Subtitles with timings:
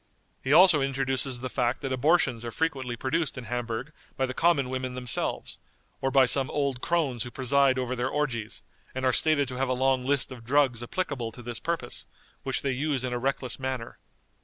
[0.43, 4.71] He also introduces the fact that abortions are frequently produced in Hamburg by the common
[4.71, 5.59] women themselves,
[6.01, 8.63] or by some old crones who preside over their orgies,
[8.95, 12.07] and are stated to have a long list of drugs applicable to this purpose,
[12.41, 13.99] which they use in a reckless manner.